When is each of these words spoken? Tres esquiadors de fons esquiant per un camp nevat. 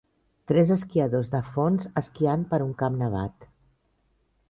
Tres 0.51 0.71
esquiadors 0.75 1.29
de 1.35 1.43
fons 1.51 1.87
esquiant 2.03 2.49
per 2.55 2.63
un 2.71 2.75
camp 2.83 3.01
nevat. 3.07 3.51